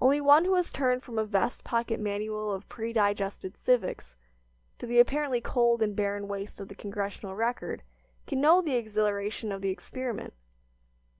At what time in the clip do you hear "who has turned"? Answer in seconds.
0.44-1.04